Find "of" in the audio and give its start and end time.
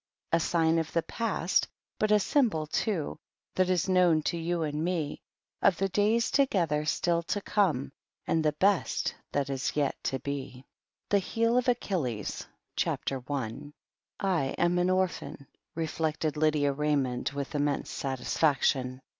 0.79-0.91, 5.61-5.77, 11.55-11.67